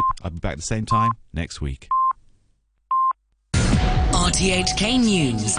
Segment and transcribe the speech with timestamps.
[0.00, 0.24] Gabe.
[0.24, 1.88] I'll be back at the same time next week.
[3.54, 5.56] RTHK News.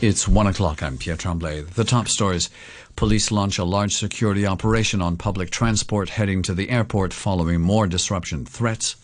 [0.00, 0.82] It's one o'clock.
[0.82, 1.62] I'm Pierre Tremblay.
[1.62, 2.50] The top stories.
[2.94, 7.86] Police launch a large security operation on public transport heading to the airport following more
[7.86, 8.96] disruption threats.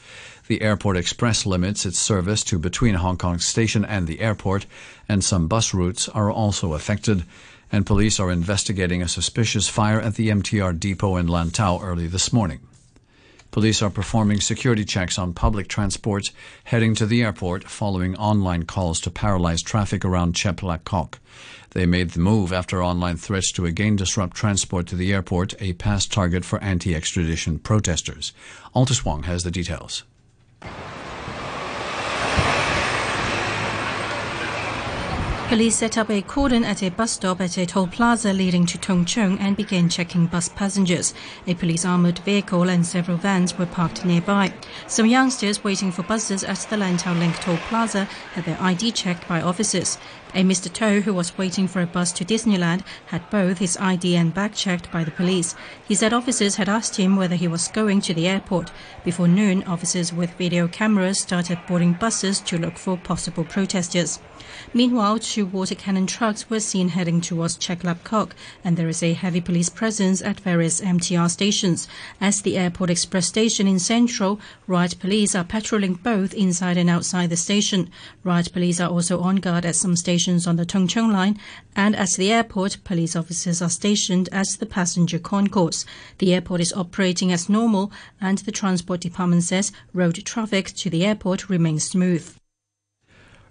[0.46, 4.66] The airport express limits its service to between Hong Kong station and the airport,
[5.08, 7.24] and some bus routes are also affected.
[7.72, 12.32] And police are investigating a suspicious fire at the MTR depot in Lantau early this
[12.32, 12.60] morning.
[13.54, 16.32] Police are performing security checks on public transport
[16.64, 21.20] heading to the airport following online calls to paralyze traffic around Chek Lap Kok.
[21.70, 25.74] They made the move after online threats to again disrupt transport to the airport, a
[25.74, 28.32] past target for anti-extradition protesters.
[28.74, 30.02] Altus Wong has the details.
[35.48, 38.78] Police set up a cordon at a bus stop at a toll plaza leading to
[38.78, 41.12] Tung Chung and began checking bus passengers.
[41.46, 44.52] A police armoured vehicle and several vans were parked nearby.
[44.86, 49.28] Some youngsters waiting for buses at the Lantau Link toll plaza had their ID checked
[49.28, 49.98] by officers.
[50.36, 50.72] A Mr.
[50.72, 54.52] To, who was waiting for a bus to Disneyland, had both his ID and bag
[54.52, 55.54] checked by the police.
[55.86, 58.72] He said officers had asked him whether he was going to the airport.
[59.04, 64.18] Before noon, officers with video cameras started boarding buses to look for possible protesters.
[64.72, 68.34] Meanwhile, two water cannon trucks were seen heading towards Chek Lap Kok,
[68.64, 71.86] and there is a heavy police presence at various MTR stations.
[72.20, 77.30] As the Airport Express station in Central, riot police are patrolling both inside and outside
[77.30, 77.88] the station.
[78.24, 81.38] Riot police are also on guard at some stations on the Tung Chung line,
[81.76, 85.84] and at the airport, police officers are stationed at the passenger concourse.
[86.18, 91.04] The airport is operating as normal, and the Transport Department says road traffic to the
[91.04, 92.34] airport remains smooth.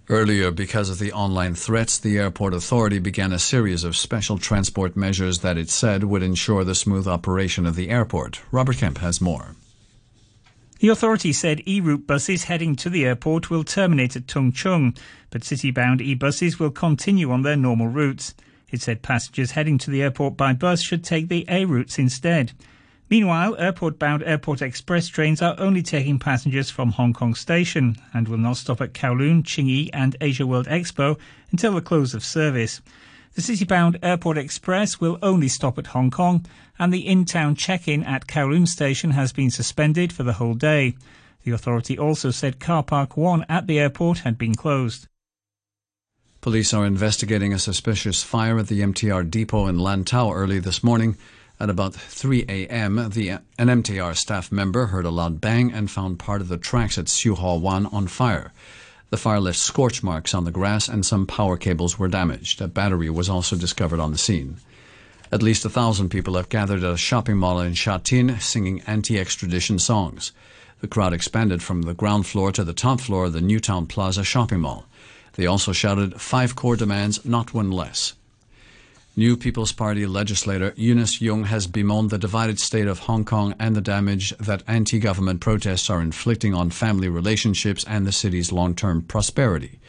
[0.09, 4.97] Earlier, because of the online threats, the airport authority began a series of special transport
[4.97, 8.41] measures that it said would ensure the smooth operation of the airport.
[8.51, 9.55] Robert Kemp has more.
[10.83, 14.93] The authority said e-route buses heading to the airport will terminate at Tung Chung,
[15.29, 18.35] but city-bound e-buses will continue on their normal routes.
[18.69, 22.51] It said passengers heading to the airport by bus should take the A routes instead.
[23.09, 28.37] Meanwhile, airport-bound Airport Express trains are only taking passengers from Hong Kong Station and will
[28.37, 31.17] not stop at Kowloon, Tsing and Asia World Expo
[31.51, 32.81] until the close of service.
[33.35, 36.45] The city-bound Airport Express will only stop at Hong Kong,
[36.77, 40.95] and the in-town check-in at Kowloon Station has been suspended for the whole day.
[41.43, 45.07] The authority also said Car Park 1 at the airport had been closed.
[46.41, 51.17] Police are investigating a suspicious fire at the MTR depot in Lantau early this morning.
[51.59, 56.19] At about 3 a.m., the, an MTR staff member heard a loud bang and found
[56.19, 58.51] part of the tracks at Siu Ho Wan on fire.
[59.13, 62.59] The fire left scorch marks on the grass and some power cables were damaged.
[62.61, 64.57] A battery was also discovered on the scene.
[65.31, 68.81] At least a thousand people have gathered at a shopping mall in Sha Tin singing
[68.87, 70.31] anti-extradition songs.
[70.81, 74.23] The crowd expanded from the ground floor to the top floor of the Newtown Plaza
[74.23, 74.87] shopping mall.
[75.33, 78.13] They also shouted five core demands, not one less.
[79.15, 83.75] New People's Party legislator Eunice Yung has bemoaned the divided state of Hong Kong and
[83.75, 88.73] the damage that anti government protests are inflicting on family relationships and the city's long
[88.73, 89.79] term prosperity.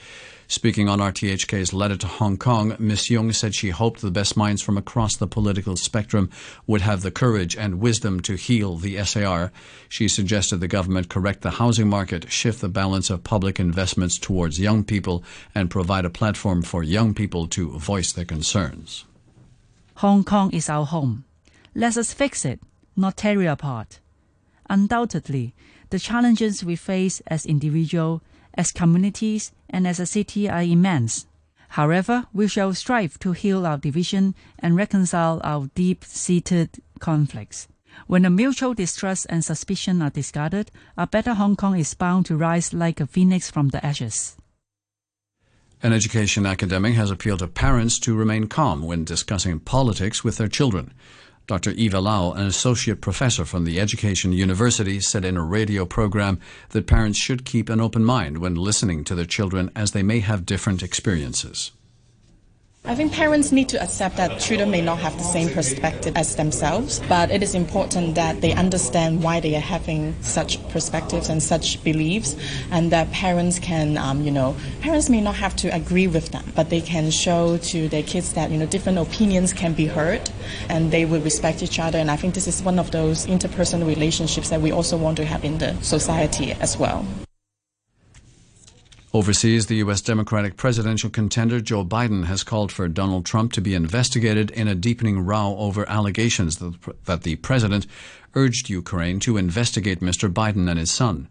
[0.46, 3.08] Speaking on RTHK's letter to Hong Kong, Ms.
[3.08, 6.28] Yung said she hoped the best minds from across the political spectrum
[6.66, 9.52] would have the courage and wisdom to heal the SAR.
[9.88, 14.60] She suggested the government correct the housing market, shift the balance of public investments towards
[14.60, 15.24] young people,
[15.54, 19.06] and provide a platform for young people to voice their concerns.
[19.98, 21.24] Hong Kong is our home.
[21.74, 22.60] Let us fix it,
[22.96, 24.00] not tear it apart.
[24.68, 25.54] Undoubtedly,
[25.90, 28.20] the challenges we face as individuals,
[28.54, 31.26] as communities, and as a city are immense.
[31.68, 37.68] However, we shall strive to heal our division and reconcile our deep-seated conflicts.
[38.08, 42.36] When the mutual distrust and suspicion are discarded, a better Hong Kong is bound to
[42.36, 44.36] rise like a phoenix from the ashes.
[45.84, 50.48] An education academic has appealed to parents to remain calm when discussing politics with their
[50.48, 50.94] children.
[51.46, 51.72] Dr.
[51.72, 56.40] Eva Lau, an associate professor from the Education University, said in a radio program
[56.70, 60.20] that parents should keep an open mind when listening to their children as they may
[60.20, 61.70] have different experiences.
[62.86, 66.36] I think parents need to accept that children may not have the same perspective as
[66.36, 71.42] themselves, but it is important that they understand why they are having such perspectives and
[71.42, 72.36] such beliefs,
[72.70, 76.44] and that parents can, um, you know, parents may not have to agree with them,
[76.54, 80.30] but they can show to their kids that, you know, different opinions can be heard
[80.68, 81.98] and they will respect each other.
[81.98, 85.24] And I think this is one of those interpersonal relationships that we also want to
[85.24, 87.06] have in the society as well.
[89.14, 90.00] Overseas, the U.S.
[90.00, 94.74] Democratic presidential contender Joe Biden has called for Donald Trump to be investigated in a
[94.74, 97.86] deepening row over allegations that the president
[98.34, 100.28] urged Ukraine to investigate Mr.
[100.28, 101.28] Biden and his son.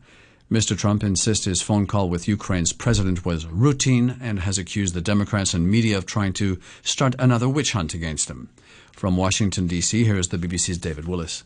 [0.50, 0.78] Mr.
[0.78, 5.54] Trump insists his phone call with Ukraine's president was routine and has accused the Democrats
[5.54, 8.48] and media of trying to start another witch hunt against him.
[8.94, 11.44] From Washington, D.C., here's the BBC's David Willis.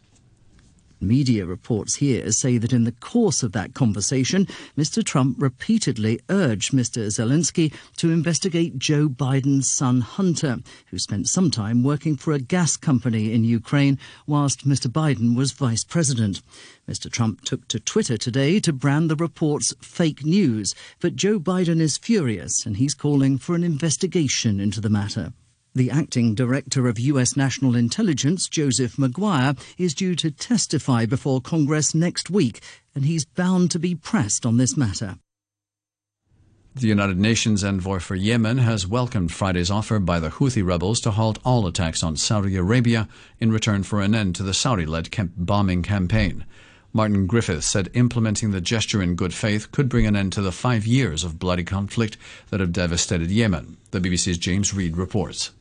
[0.99, 4.47] Media reports here say that in the course of that conversation,
[4.77, 5.03] Mr.
[5.03, 7.05] Trump repeatedly urged Mr.
[7.07, 10.57] Zelensky to investigate Joe Biden's son Hunter,
[10.87, 14.87] who spent some time working for a gas company in Ukraine whilst Mr.
[14.87, 16.41] Biden was vice president.
[16.89, 17.11] Mr.
[17.11, 21.97] Trump took to Twitter today to brand the reports fake news, but Joe Biden is
[21.97, 25.33] furious and he's calling for an investigation into the matter.
[25.77, 27.37] The acting director of U.S.
[27.37, 32.61] National Intelligence, Joseph Maguire, is due to testify before Congress next week,
[32.95, 35.19] and he's bound to be pressed on this matter.
[36.73, 41.11] The United Nations envoy for Yemen has welcomed Friday's offer by the Houthi rebels to
[41.11, 43.07] halt all attacks on Saudi Arabia
[43.39, 46.43] in return for an end to the Saudi led bombing campaign.
[46.91, 50.51] Martin Griffiths said implementing the gesture in good faith could bring an end to the
[50.51, 52.17] five years of bloody conflict
[52.49, 53.77] that have devastated Yemen.
[53.91, 55.51] The BBC's James Reed reports.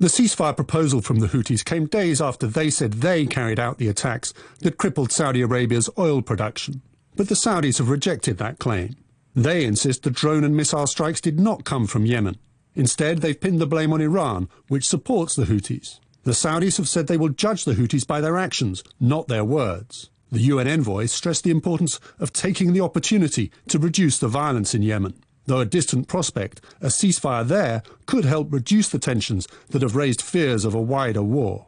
[0.00, 3.88] The ceasefire proposal from the Houthis came days after they said they carried out the
[3.88, 6.80] attacks that crippled Saudi Arabia's oil production.
[7.16, 8.96] But the Saudis have rejected that claim.
[9.36, 12.38] They insist the drone and missile strikes did not come from Yemen.
[12.74, 16.00] Instead, they've pinned the blame on Iran, which supports the Houthis.
[16.22, 20.08] The Saudis have said they will judge the Houthis by their actions, not their words.
[20.32, 24.80] The UN envoy stressed the importance of taking the opportunity to reduce the violence in
[24.80, 25.22] Yemen.
[25.50, 30.22] Though a distant prospect, a ceasefire there could help reduce the tensions that have raised
[30.22, 31.66] fears of a wider war.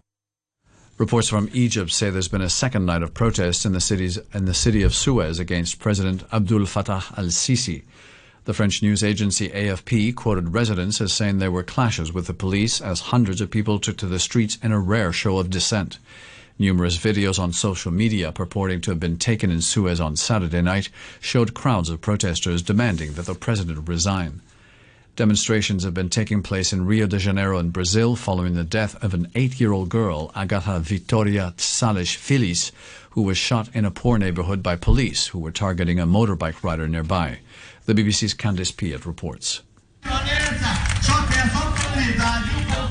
[0.99, 4.44] Reports from Egypt say there's been a second night of protests in the, cities, in
[4.44, 7.82] the city of Suez against President Abdul Fattah al-Sisi.
[8.44, 12.81] The French news agency AFP quoted residents as saying there were clashes with the police
[12.81, 15.99] as hundreds of people took to the streets in a rare show of dissent.
[16.59, 20.91] Numerous videos on social media purporting to have been taken in Suez on Saturday night
[21.21, 24.41] showed crowds of protesters demanding that the president resign.
[25.15, 29.13] Demonstrations have been taking place in Rio de Janeiro in Brazil following the death of
[29.13, 32.73] an eight-year-old girl, Agatha Vitoria Sales Félix,
[33.11, 36.89] who was shot in a poor neighborhood by police who were targeting a motorbike rider
[36.89, 37.41] nearby.
[37.85, 39.61] The BBC's Candace Piette reports.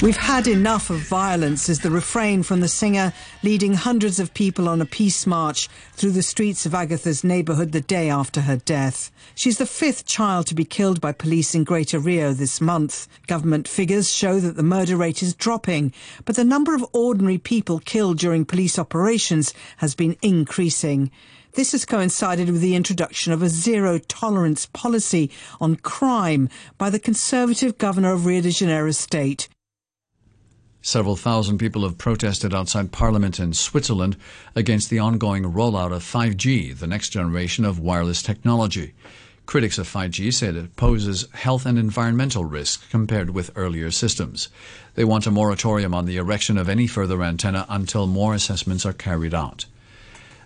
[0.01, 3.13] We've had enough of violence is the refrain from the singer
[3.44, 7.81] leading hundreds of people on a peace march through the streets of Agatha's neighbourhood the
[7.81, 9.12] day after her death.
[9.36, 13.07] She's the fifth child to be killed by police in Greater Rio this month.
[13.27, 15.94] Government figures show that the murder rate is dropping,
[16.25, 21.12] but the number of ordinary people killed during police operations has been increasing.
[21.53, 26.50] This has coincided with the introduction of a zero tolerance policy on crime
[26.80, 29.48] by the conservative governor of Rio de Janeiro state.
[30.83, 34.18] Several thousand people have protested outside Parliament in Switzerland
[34.56, 38.94] against the ongoing rollout of 5G, the next generation of wireless technology.
[39.45, 44.50] Critics of 5G said it poses health and environmental risks compared with earlier systems.
[44.95, 48.94] They want a moratorium on the erection of any further antenna until more assessments are
[48.94, 49.66] carried out.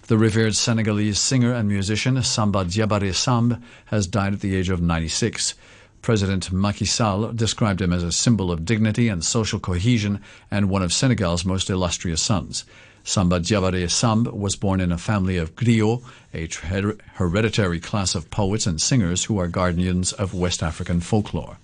[0.08, 4.82] The revered Senegalese singer and musician Samba Diabaré Samb has died at the age of
[4.82, 5.54] 96.
[6.06, 10.22] President Macky Sall described him as a symbol of dignity and social cohesion
[10.52, 12.64] and one of Senegal's most illustrious sons.
[13.04, 16.48] Samba Diabaré Samb was born in a family of griots, a
[17.16, 21.58] hereditary class of poets and singers who are guardians of West African folklore.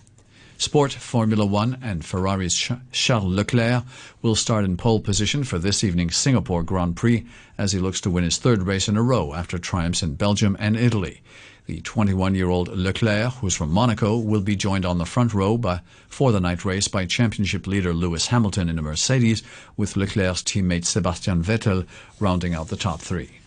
[0.62, 2.54] Sport Formula One and Ferrari's
[2.92, 3.84] Charles Leclerc
[4.22, 7.26] will start in pole position for this evening's Singapore Grand Prix
[7.58, 10.56] as he looks to win his third race in a row after triumphs in Belgium
[10.60, 11.22] and Italy.
[11.66, 15.58] The 21 year old Leclerc, who's from Monaco, will be joined on the front row
[15.58, 19.42] by, for the night race by championship leader Lewis Hamilton in a Mercedes,
[19.76, 21.88] with Leclerc's teammate Sebastian Vettel
[22.20, 23.41] rounding out the top three.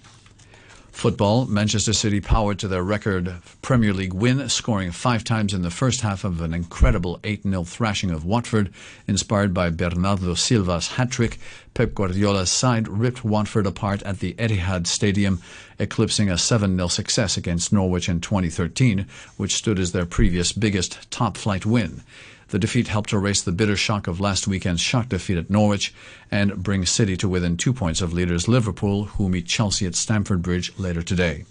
[0.94, 5.70] Football, Manchester City powered to their record Premier League win, scoring five times in the
[5.70, 8.72] first half of an incredible 8 0 thrashing of Watford.
[9.06, 11.38] Inspired by Bernardo Silva's hat trick,
[11.74, 15.42] Pep Guardiola's side ripped Watford apart at the Etihad Stadium,
[15.78, 19.04] eclipsing a 7 0 success against Norwich in 2013,
[19.36, 22.02] which stood as their previous biggest top flight win.
[22.48, 25.94] The defeat helped erase the bitter shock of last weekend's shock defeat at Norwich
[26.30, 30.42] and bring City to within two points of leaders Liverpool, who meet Chelsea at Stamford
[30.42, 31.44] Bridge later today.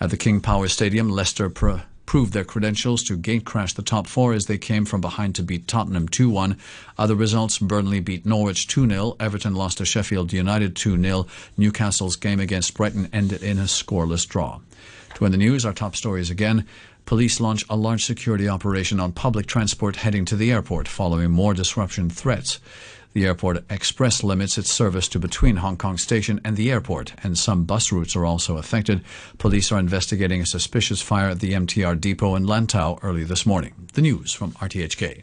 [0.00, 4.06] At the King Power Stadium, Leicester pr- proved their credentials to gate crash the top
[4.06, 6.56] four as they came from behind to beat Tottenham 2 1.
[6.96, 12.16] Other results Burnley beat Norwich 2 0, Everton lost to Sheffield United 2 0, Newcastle's
[12.16, 14.60] game against Brighton ended in a scoreless draw.
[15.14, 16.66] To end the news, our top stories again.
[17.06, 21.54] Police launch a large security operation on public transport heading to the airport following more
[21.54, 22.58] disruption threats.
[23.12, 27.38] The airport express limits its service to between Hong Kong Station and the airport, and
[27.38, 29.04] some bus routes are also affected.
[29.38, 33.72] Police are investigating a suspicious fire at the MTR depot in Lantau early this morning.
[33.94, 35.22] The news from RTHK.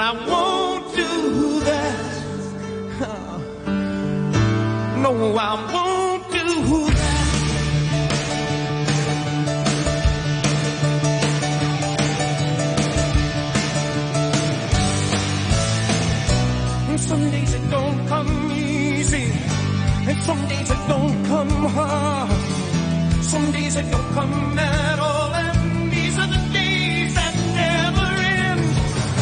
[0.00, 1.96] but I won't do that.
[5.02, 5.89] No, I won't.